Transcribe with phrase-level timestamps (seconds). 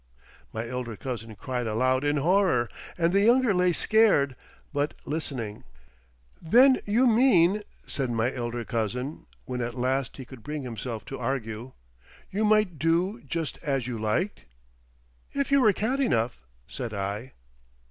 [0.51, 4.35] My elder cousin cried aloud in horror, and the younger lay scared,
[4.73, 5.63] but listening.
[6.41, 11.19] "Then you mean," said my elder cousin, when at last he could bring himself to
[11.19, 11.73] argue,
[12.31, 14.45] "you might do just as you liked?"
[15.33, 17.33] "If you were cad enough," said I.